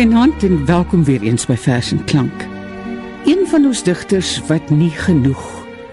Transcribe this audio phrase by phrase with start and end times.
[0.00, 2.46] Goeienaand en welkom weer eens by Vers en Klank.
[3.28, 5.42] Een van ons digters wat nie genoeg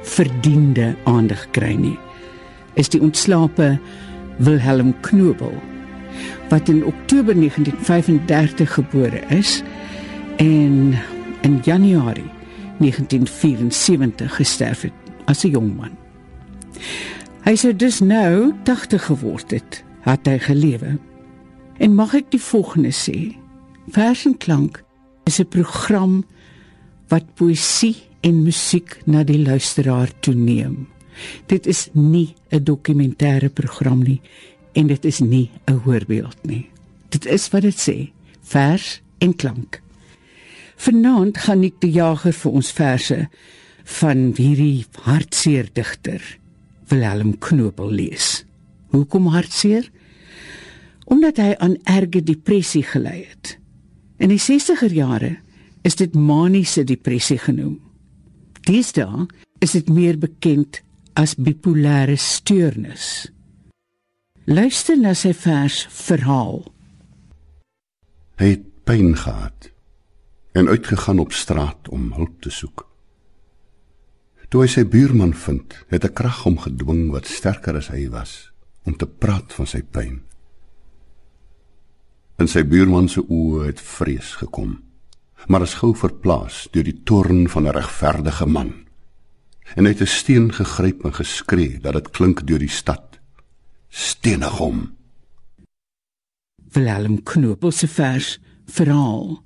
[0.08, 1.98] verdiende aandag kry nie,
[2.80, 3.74] is die ontslape
[4.38, 5.52] Wilhelm Knobel
[6.48, 9.58] wat in Oktober 1935 gebore is
[10.38, 10.96] en
[11.42, 12.32] in Januarie
[12.80, 15.92] 1974 gesterf het as 'n jong man.
[17.44, 20.98] Hy sou dus nou 80 geword het, het hy gelewe.
[21.78, 23.47] En mag ek die volgende sê?
[23.88, 24.84] Vers en klank
[25.24, 26.26] is 'n program
[27.08, 30.88] wat poësie en musiek na die luisteraar toeneem.
[31.46, 34.22] Dit is nie 'n dokumentêre program nie
[34.74, 36.70] en dit is nie 'n voorbeeld nie.
[37.10, 39.82] Dit is wat dit sê, vers en klank.
[40.76, 43.30] Vanaand gaan ek die jager vir ons verse
[43.84, 46.22] van hierdie hartseer digter
[46.88, 48.46] Willem Knobel lees.
[48.88, 49.90] Hoekom hartseer?
[51.06, 53.58] Omdat hy aan erge depressie gely het.
[54.18, 55.38] In die 60er jare
[55.86, 57.78] is dit maniese depressie genoem.
[58.66, 59.28] Deesdae
[59.64, 60.82] is dit meer bekend
[61.18, 63.28] as bipolêre stoornis.
[64.50, 66.64] Luister na sy vers verhaal.
[68.42, 69.72] Hy het pyn gehad
[70.58, 72.86] en uitgegaan op straat om hulp te soek.
[74.50, 78.52] Toe hy sy buurman vind, het 'n krag hom gedwing wat sterker as hy was
[78.86, 80.22] om te praat van sy pyn.
[82.38, 84.76] In sy buurman se oë het vrees gekom,
[85.48, 88.74] maar is gou verplaas deur die toorn van 'n regverdige man.
[89.76, 93.20] En hy het 'n steen gegryp en geskree dat dit klink deur die stad.
[93.90, 94.96] Stenig hom.
[96.72, 99.42] Willem Knobel se vers verhaal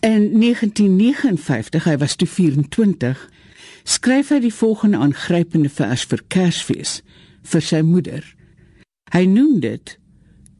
[0.00, 3.30] In 1959, hy was toe 24,
[3.82, 7.00] skryf hy die volgende aangrypende vers vir Kersfees
[7.42, 8.22] vir sy moeder.
[9.10, 9.96] Hy noem dit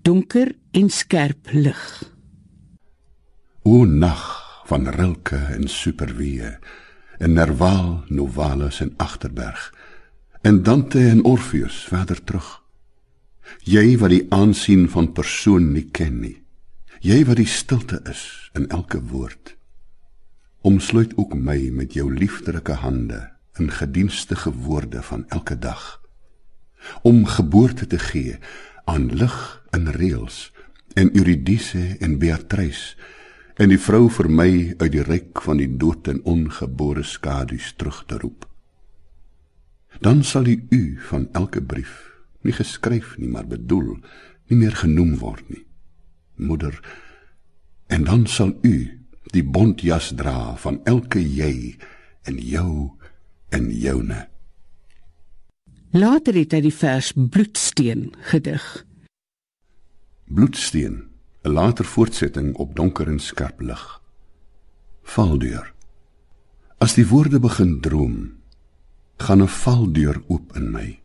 [0.09, 1.85] donker en skerp lig.
[3.69, 4.25] O nag
[4.71, 6.57] van Rilke en Superwee,
[7.19, 9.69] en Nerval, Novalis en Agterberg,
[10.43, 12.51] en Dante en Orpheus verder terug.
[13.65, 16.39] Jy wat die aansien van persoon nie ken nie
[16.99, 19.55] Jy wat die stilte is in elke woord.
[20.67, 23.21] Omsluit ook my met jou liefdelike hande
[23.59, 26.01] in gedienstige woorde van elke dag.
[27.03, 28.39] Om geboorte te gee
[28.89, 29.39] aan lig
[29.77, 30.49] in reëls
[30.99, 32.97] en Eurydice en Beatrice
[33.61, 38.05] en die vrou vir my uit die ryk van die dood en ongebore skadu's terug
[38.09, 38.47] te roep.
[40.01, 42.09] Dan sal die u van elke brief
[42.47, 43.97] nie geskryf nie maar bedoel
[44.49, 45.65] nie meer genoem word nie
[46.39, 46.79] moeder
[47.87, 48.75] en dan sal u
[49.35, 51.77] die bontjas dra van elke jy
[52.31, 52.95] en jou
[53.53, 54.21] en joune
[55.93, 58.85] later het hy die vers bloedsteen gedig
[60.25, 61.09] bloedsteen
[61.45, 64.01] 'n later voortsetting op donker en skerp lig
[65.03, 65.75] valdeur
[66.79, 68.17] as die woorde begin droom
[69.17, 71.01] gaan 'n valdeur oop in my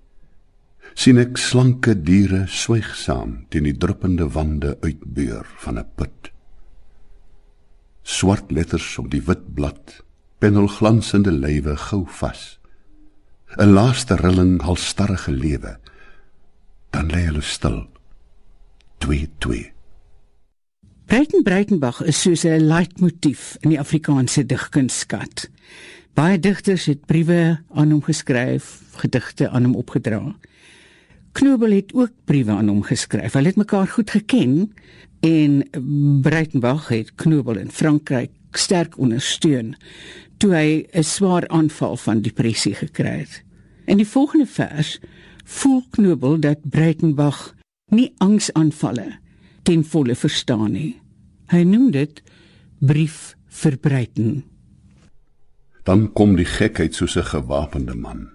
[0.93, 6.31] sien ek slanke diere swygsam teen die druppende wande uitbeur van 'n put.
[8.03, 10.03] Swart letters op die wit blad,
[10.39, 12.59] penelglansende lywe gou vas.
[13.57, 15.77] 'n Laaste rilling halstarrige lewe.
[16.89, 17.87] Dan lê hulle stil.
[18.97, 19.71] Twee twee.
[21.05, 25.49] Breiten Breitenbach is soos 'n leitmotief in die Afrikaanse digkunstskat.
[26.13, 30.35] Baie digters het briewe aan hom geskryf, gedigte aan hom opgedra.
[31.33, 33.33] Knobel het ook briewe aan hom geskryf.
[33.33, 34.73] Hulle het mekaar goed geken
[35.19, 35.63] en
[36.21, 39.73] Breitenbach het Knobel in Frankryk sterk ondersteun
[40.37, 43.43] toe hy 'n swaar aanval van depressie gekry het.
[43.85, 44.99] In die volgende vers
[45.43, 47.55] voel Knobel dat Breitenbach
[47.87, 49.19] nie angsaanvalle
[49.63, 51.01] ten volle verstaan nie.
[51.47, 52.21] Hy noem dit
[52.79, 54.43] brief vir Breiten.
[55.83, 58.32] Dan kom die gekheid soos 'n gewapende man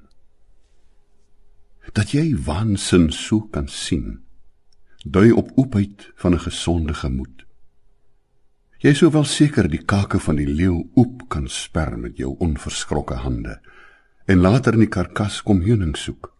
[1.93, 4.19] dat jy waansin so kan sien
[5.05, 7.46] dui op oopheid van 'n gesonde gemoed.
[8.79, 13.14] Jy sou wel seker die kake van die leeu oop kan sper met jou onverskrokke
[13.14, 13.61] hande
[14.26, 16.35] en later in die karkas kom heuning soek.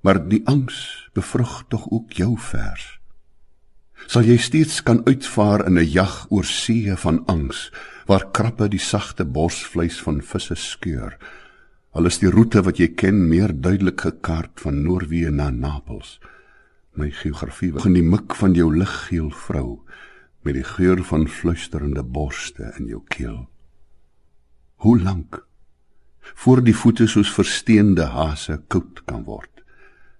[0.00, 3.00] Maar die angs bevrug tog ook jou vers.
[4.06, 7.72] Sal jy steeds kan uitvaar in 'n jag oor see van angs
[8.06, 11.18] waar krappe die sagte borsvleis van visse skeur
[11.98, 16.20] Al is die roete wat jy ken meer duidelik gekaart van Noorwe na Napels.
[16.94, 19.80] My geografie begin die mik van jou liggeel vrou
[20.46, 23.40] met die geur van fluisterende borste in jou keel.
[24.86, 25.42] Hoe lank
[26.38, 29.66] voor die voete soos versteende hase koud kan word,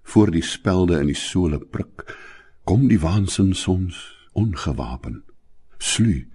[0.03, 2.09] voor die spelde in die sole prik,
[2.67, 4.03] kom die waansin soms
[4.35, 5.21] ongewapen,
[5.79, 6.25] slu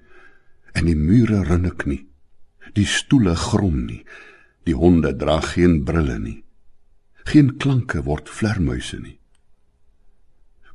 [0.73, 2.07] en die mure rinnik nie.
[2.73, 4.07] Die stoele grom nie.
[4.65, 6.41] Die honde dra geen brille nie.
[7.29, 9.19] Geen klanke word vlermuise nie.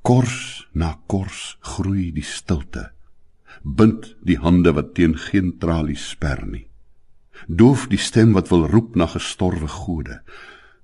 [0.05, 2.89] Kors na kors groei die stilte.
[3.63, 6.67] Bind die hande wat teen geen tralies sper nie.
[7.47, 10.21] Doof die stem wat wil roep na gestorwe gode.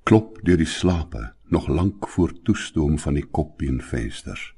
[0.04, 4.54] Klop deur die slape nog lank voor toestoom van die kopbeenvensters.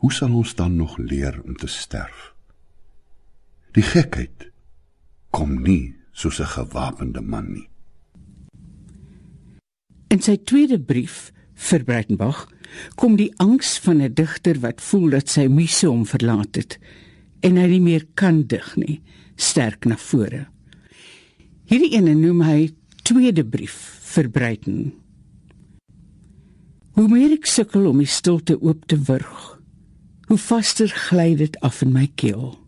[0.00, 2.34] Hoe sal ons dan nog leer om te sterf?
[3.76, 4.50] Die gekheid
[5.30, 7.68] kom nie soos 'n gewapende man nie.
[10.10, 12.48] In sy tweede brief vir Breitenberg
[12.96, 16.78] kom die angs van 'n digter wat voel dat sy muse hom verlaat het
[17.40, 19.00] en hy nie meer kan dig nie,
[19.36, 20.46] sterk na vore.
[21.64, 22.70] Hierdie ene noem hy
[23.02, 23.76] tweede brief
[24.12, 24.92] vir Breiten.
[26.98, 29.60] Hoe meer ek sukkel om die stilte oop te wurg,
[30.28, 32.58] hoe vaster gly dit af in my keel.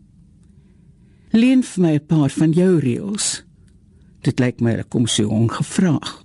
[1.33, 3.43] Leen vir my 'n paar van jou reëls.
[4.21, 6.23] Dit lyk my ek kom so ongevraag.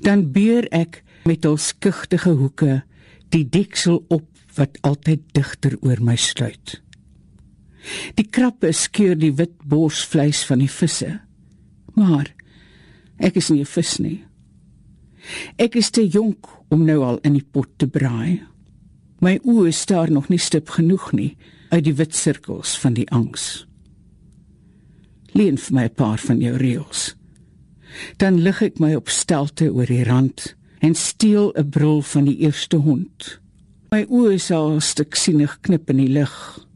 [0.00, 2.84] Dan beur ek met al skugtige hoeke
[3.28, 6.82] die deksel op wat altyd digter oor my sluit.
[8.14, 11.20] Die krappe skeur die wit borsvleis van die visse.
[11.94, 12.34] Maar
[13.18, 14.24] ek is nie 'n vis nie.
[15.58, 18.42] Ek is te jonk om nou al in die pot te braai.
[19.20, 21.36] My oë staar nog nie stip genoeg nie
[21.70, 23.69] uit die wit sirkels van die angs.
[25.32, 27.14] Leen vir my 'n paar van jou reëls.
[28.16, 32.38] Dan lig ek my op stelte oor die rand en steel 'n brul van die
[32.38, 33.40] eerste hond.
[33.90, 36.66] My oë sal stuk sienig knip in die lig.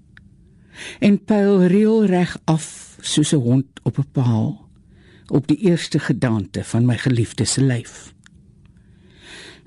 [1.01, 4.69] En pyl reël reg af soos 'n hond op 'n paal
[5.29, 8.15] op die eerste gedagte van my geliefde se lyf.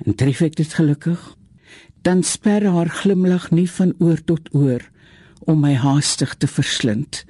[0.06, 1.38] En tref ek dit gelukkig?
[2.08, 4.84] dan sper haar glimlag nie van oor tot oor
[5.52, 7.26] om my haastig te verslind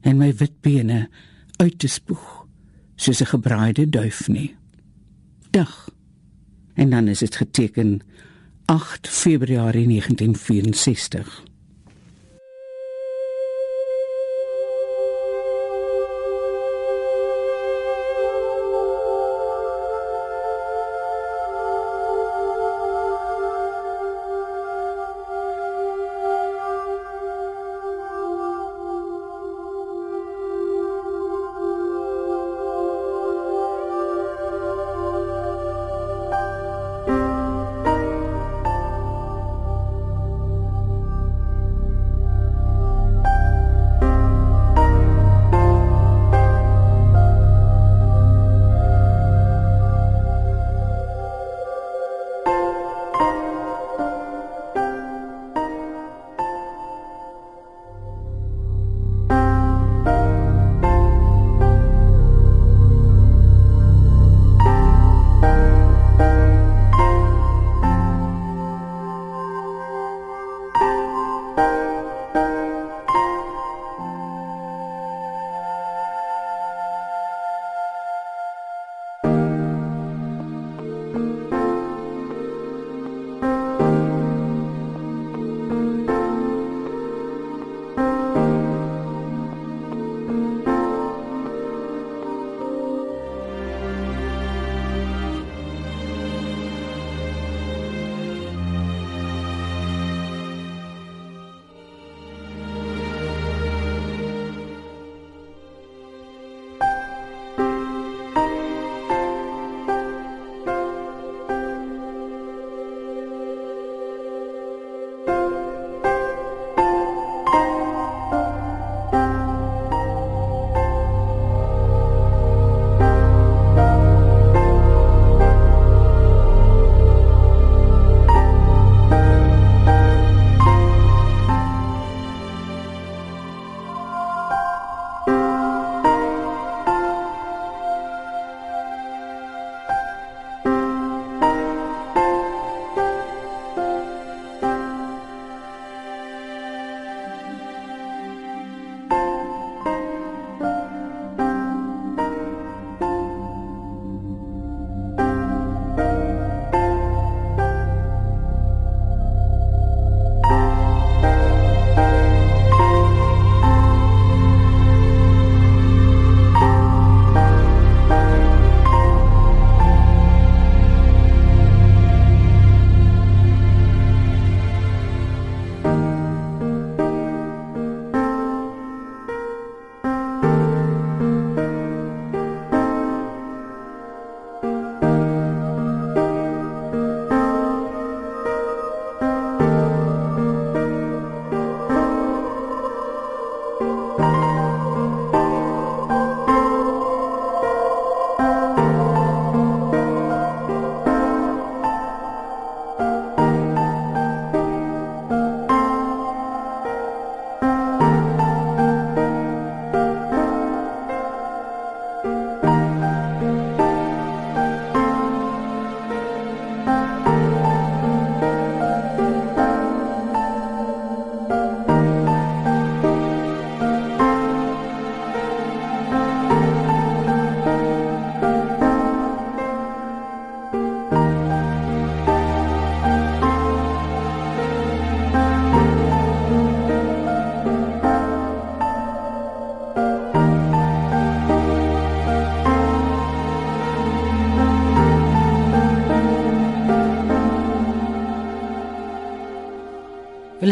[0.00, 1.08] en my wit bene
[1.56, 2.46] uit te spoeg
[2.96, 4.56] soos 'n gebraaide duif nie.
[5.50, 5.90] Dag.
[6.74, 8.00] En dan is dit geteken
[8.64, 11.42] 8 Februarie 1964.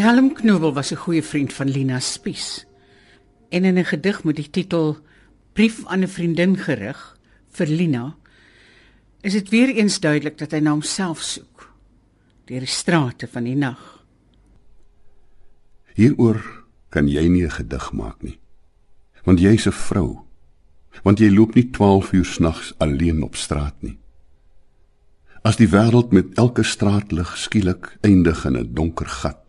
[0.06, 2.66] Wilhelm Knobel was 'n goeie vriend van Lina Spies.
[3.48, 4.98] En in 'n gedig met die titel
[5.52, 7.18] Brief aan 'n vriendin gerig
[7.50, 8.16] vir Lina,
[9.20, 11.74] is dit weer eens duidelik dat hy na homself soek
[12.44, 14.04] deur die strate van die nag.
[15.94, 18.38] Hieroor kan jy nie 'n gedig maak nie.
[19.24, 20.18] Want jy's 'n vrou.
[21.02, 23.98] Want jy loop nie 12 uur snags alleen op straat nie.
[25.42, 29.45] As die wêreld met elke straatlig skielik eindig in 'n donker gat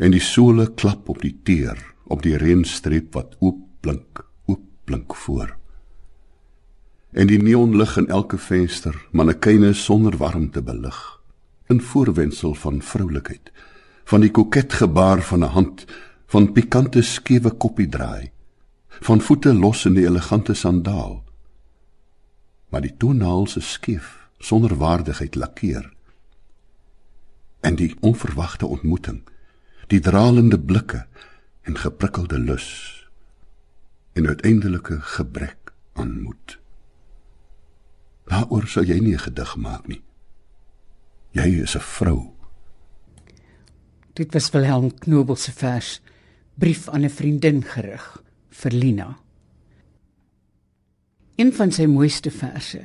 [0.00, 1.78] en die sole klap op die teer
[2.10, 5.52] op die reënstreep wat oop blink oop blink voor.
[7.12, 10.98] En die neonlig in elke venster mannekyne sonder warmte belig.
[11.68, 13.52] In voorwendsel van vroulikheid
[14.10, 15.84] van die koket gebaar van 'n hand
[16.26, 18.30] van pikante skewe koppie draai
[19.00, 21.24] van voete los in die elegante sandaal.
[22.68, 25.92] Maar die toenaals is skief sonder waardigheid lakkeer.
[27.60, 29.29] En die onverwagte ontmoeting
[29.90, 31.04] die dralende blikke
[31.66, 32.68] en geprikkelde lus
[34.14, 36.58] en uiteindelike gebrek aan moed.
[38.30, 40.02] Daaroor sal jy nie 'n gedig maak nie.
[41.32, 42.34] Jy is 'n vrou.
[44.14, 46.00] Dit was Wilhelm Knobel se vers
[46.54, 49.18] Brief aan 'n vriendin gerig vir Lina.
[51.36, 52.82] Een van sy mooiste verse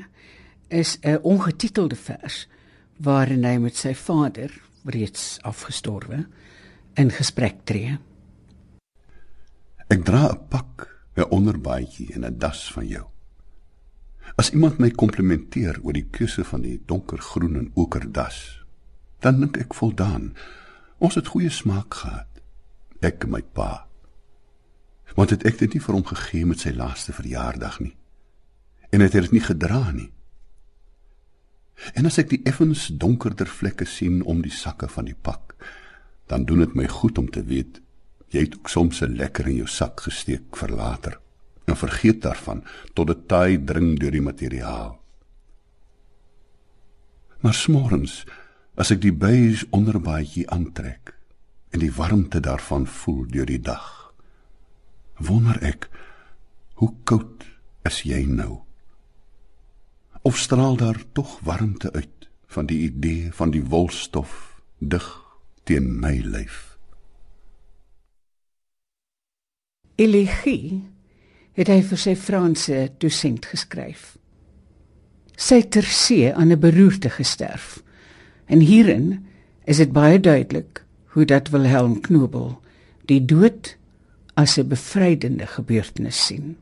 [0.67, 2.47] is 'n ongetitelde vers
[2.97, 6.25] waarin hy met sy vader, reeds afgestorwe,
[6.95, 7.97] in gesprek tree.
[9.87, 13.05] Ek dra 'n pak, 'n onderbaadjie en 'n das van jou.
[14.35, 18.65] As iemand my komplimenteer oor die keuse van die donkergroen en oker das,
[19.19, 20.33] dan dink ek voldaan.
[20.97, 22.41] Ons het goeie smaak gehad.
[23.01, 23.87] Ek en my pa.
[25.15, 27.95] Want het ek dit nie vir hom gegee met sy laaste verjaardag nie.
[28.89, 30.11] En het hy dit nie gedra nie.
[31.93, 35.44] En as ek die effens donkerder vlekke sien om die sakke van die pak,
[36.27, 37.81] dan doen dit my goed om te weet
[38.33, 41.19] jy het ook soms 'n lekker in jou sak gesteek vir later
[41.65, 42.63] en vergeet daarvan
[42.93, 44.99] tot dit taai dring deur die materiaal.
[47.39, 48.25] Maar smorens
[48.75, 51.13] as ek die beige onderbaadjie aantrek
[51.69, 54.13] en die warmte daarvan voel deur die dag,
[55.17, 55.89] wonder ek
[56.73, 57.45] hoe koud
[57.83, 58.61] is jy nou?
[60.21, 65.24] Of straal daar tog warmte uit van die idee van die wolstof dig
[65.65, 66.75] teen my lyf.
[69.95, 70.83] Elegie
[71.55, 74.15] het hy vir sy Franse dosent geskryf.
[75.35, 77.83] Sy ter see aan 'n beroerte gesterf.
[78.45, 79.25] En hierin
[79.63, 80.83] is dit baie duidelik
[81.15, 82.61] hoe dat Wilhelm Knobel
[83.05, 83.77] die dood
[84.33, 86.57] as 'n bevrydende gebeurtenis sien.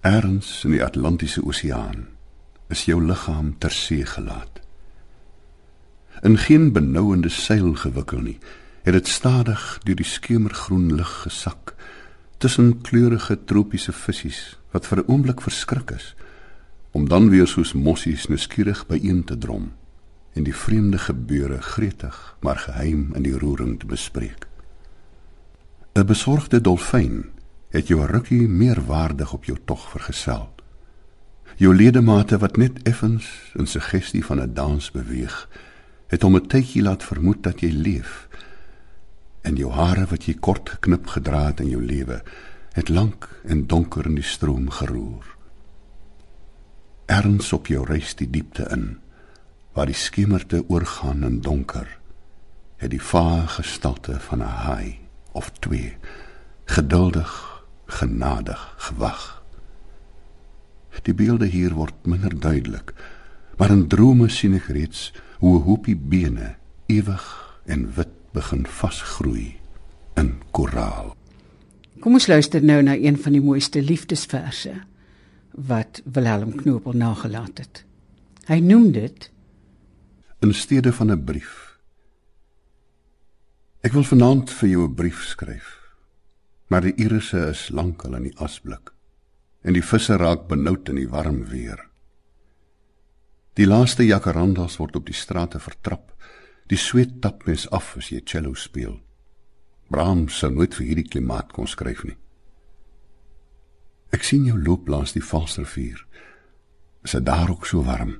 [0.00, 2.06] Erns in die Atlantiese Oseaan
[2.68, 4.61] is jou liggaam ter see gelaat
[6.22, 8.38] in geen benouende seil gewikkel nie,
[8.82, 11.74] het dit stadig deur die skemergroen lug gesak
[12.42, 16.14] tussen kleurige tropiese visse wat vir 'n oomblik verskrik is
[16.90, 19.72] om dan weer soos mossies nuuskierig byeen te drom
[20.32, 24.46] en die vreemde gebeure gretig maar geheim in die roering te bespreek.
[25.94, 27.24] 'n Besorgde dolfyn
[27.68, 30.54] het jou rukkie meer waardig op jou tog vergesel.
[31.56, 35.48] Jou ledemate wat net effens in suggestie van 'n dans beweeg,
[36.12, 38.28] het hom 'n tydjie laat vermoed dat jy leef.
[39.40, 42.22] En jou hare wat jy kort geknip gedra het in jou lewe,
[42.72, 45.24] het lank en donker in die stroom geroer.
[47.06, 48.98] Erns op jou reis die diepte in,
[49.72, 51.98] waar die skemerte oorgaan in donker,
[52.76, 54.98] het die vae gestalte van 'n haai
[55.32, 55.96] of twee
[56.64, 59.42] geduldig, genadig gewag.
[61.02, 62.92] Die beelde hier word minder duidelik,
[63.56, 65.12] maar in drome sien ek reeds
[65.42, 66.54] hoe hoopie bene
[66.86, 67.22] ewig
[67.66, 69.56] en wit begin vasgroei
[70.14, 71.16] in koraal.
[72.02, 74.76] Kom ons luister nou na een van die mooiste liefdesverse
[75.52, 77.82] wat Wilhelm Knobel nagelaat het.
[78.46, 79.28] Hy noem dit
[80.42, 81.78] in steede van 'n brief.
[83.82, 85.78] Ek wil vanaand vir jou 'n brief skryf.
[86.66, 88.94] Maar die irise is lankal in die asblik
[89.62, 91.91] en die visse raak benoud in die warm weer.
[93.52, 96.14] Die laaste jacarandas word op die strate vertrap.
[96.72, 98.96] Die sweet tap mes af as jy cello speel.
[99.92, 102.16] Brahms sou nooit vir hierdie klimaat kon skryf nie.
[104.12, 106.00] Ek sien jou loop langs die Valsrivier.
[107.04, 108.18] Is dit daar ook so warm?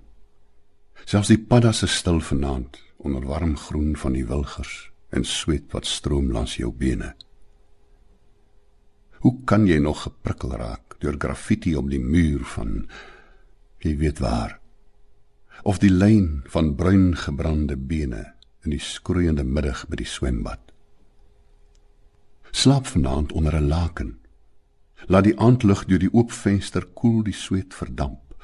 [1.08, 5.88] Selfs die paddas is stil vanaand onder warm groen van die wilgers en sweet wat
[5.88, 7.14] stroom langs jou bene.
[9.24, 12.82] Hoe kan jy nog geprikkel raak deur graffiti op die muur van
[13.82, 14.61] jy weet waar?
[15.62, 18.24] Of die lyn van bruin gebrande bene
[18.66, 20.60] in die skroeiende middag by die swembad.
[22.50, 24.18] Slaap vanaand onder 'n laken.
[25.06, 28.34] Laat die aandlig deur die oop venster koel die sweet verdamp.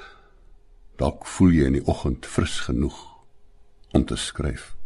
[0.97, 2.99] Dalk voel jy in die oggend fris genoeg
[3.93, 4.78] om te skryf.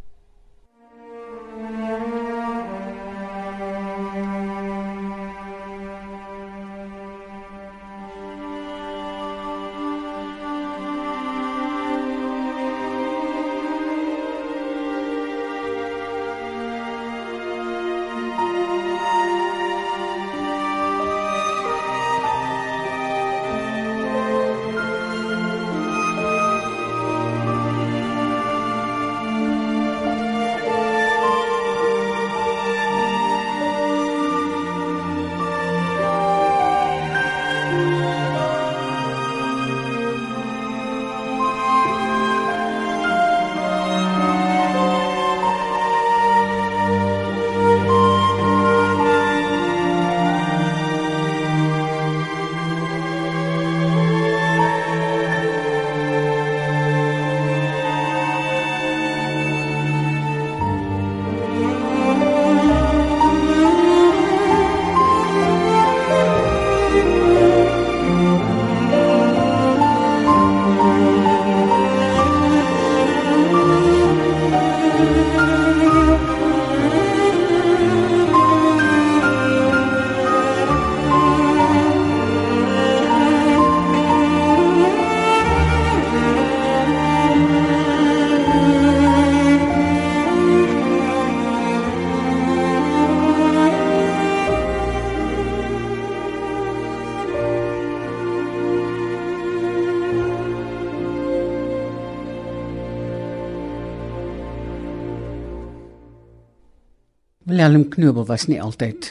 [107.52, 109.10] Willem Knobel was nie altyd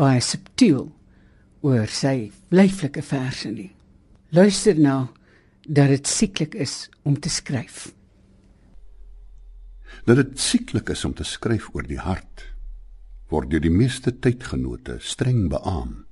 [0.00, 0.86] baie subtiel
[1.60, 3.68] oor sy leiflike verse nie.
[4.32, 5.10] Luister nou
[5.68, 7.90] dat dit sieklik is om te skryf.
[10.08, 12.46] Dat dit sieklik is om te skryf oor die hart
[13.28, 16.06] word deur die meeste tydgenote streng beamoen.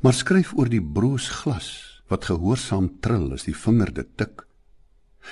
[0.00, 1.68] Maar skryf oor die broos glas
[2.08, 4.46] wat gehoorsaam trill as die vinger dit tik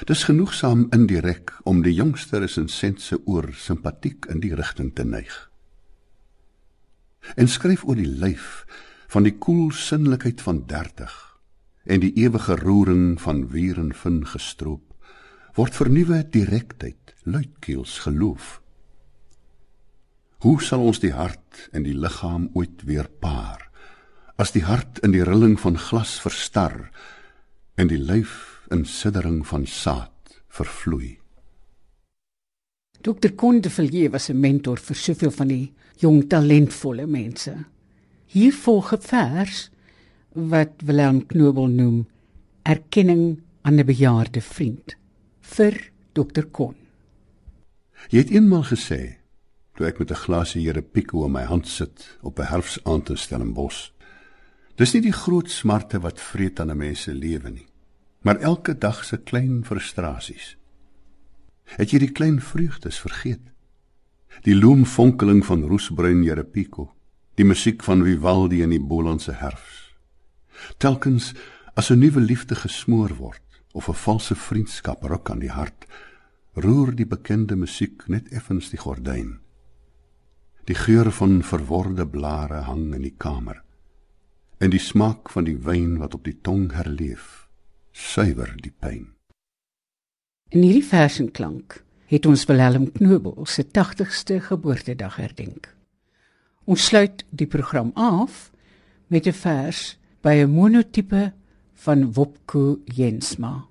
[0.07, 5.35] Dis genoegsaam indirek om die jongste resensent se oor simpatiek in die rigting te neig.
[7.37, 8.64] En skryf oor die lyf
[9.11, 11.16] van die koel sinnelikheid van 30
[11.90, 14.87] en die ewige roering van wier en vin gestroop
[15.59, 18.61] word vernuwe direktheid luidkeels geloof.
[20.40, 23.66] Hoe sal ons die hart en die liggaam ooit weer paar
[24.40, 26.87] as die hart in die rilling van glas verstar
[27.76, 31.19] en die lyf in siddering van saad vervloei.
[33.01, 33.33] Dr.
[33.35, 37.65] Konde Villiers was 'n mentor vir soveel van die jong talentvolle mense.
[38.27, 39.71] Hier volg 'n vers
[40.33, 42.07] wat Willem Knobel noem
[42.63, 44.97] erkenning aan 'n bejaarde vriend
[45.41, 46.45] vir Dr.
[46.51, 46.75] Kon.
[48.09, 49.17] Jy het eenmal gesê
[49.75, 53.17] toe ek met 'n glasie Here Pico in my hand sit op 'n herfsaand in
[53.17, 53.91] Stellenbosch.
[54.77, 57.70] Dis nie die groot smarte wat vreet aan 'n mens se lewe nie
[58.21, 60.57] maar elke dag se klein frustrasies.
[61.65, 63.43] Het jy die klein vreugdes vergeet?
[64.45, 66.91] Die loomfonkeling van roesbruin Jerepico,
[67.35, 69.95] die musiek van Vivaldi in die Bolandse herfs.
[70.77, 71.33] Telkens
[71.75, 75.87] as 'n nuwe liefde gesmoor word of 'n valse vriendskap ruk aan die hart,
[76.55, 79.39] roer die bekende musiek net effens die gordyn.
[80.65, 83.63] Die geur van verworde blare hang in die kamer.
[84.59, 87.39] En die smaak van die wyn wat op die tong herleef
[88.01, 89.09] suiwer die pyn.
[90.51, 95.69] In hierdie versenklank het ons Willem Knobel se 80ste geboortedag herdenk.
[96.67, 98.51] Ons sluit die program af
[99.07, 101.33] met 'n vers by 'n monotipe
[101.75, 103.67] van Wopko Jensma.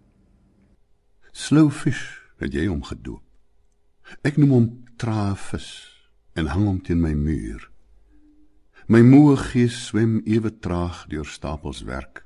[1.32, 3.24] Slow fish het jy hom gedoop.
[4.24, 5.70] Ek noem hom traafvis
[6.34, 7.70] en hang hom teen my muur.
[8.88, 12.26] My moe gees swem ewe traag deur stapels werk.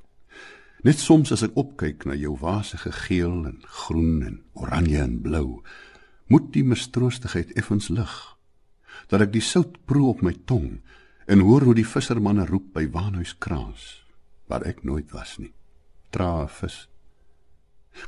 [0.84, 5.62] Net soms as ek opkyk na jou wasige geel en groen en oranje en blou,
[6.28, 8.12] moet die mistroostigheid effens lig.
[9.08, 10.82] Dat ek die sout proe op my tong
[11.32, 14.04] en hoor hoe die vissermanne roep by Waanhuiskraans,
[14.52, 15.54] waar ek nooit was nie.
[16.12, 16.90] Traafvis.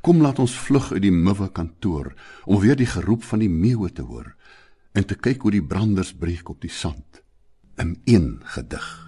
[0.03, 2.11] Kom laat ons vlug uit die muwe kantoor
[2.43, 4.33] om weer die geroep van die meeuwe te hoor
[4.91, 7.23] en te kyk hoe die branders breek op die sand
[7.79, 9.04] in een gedig.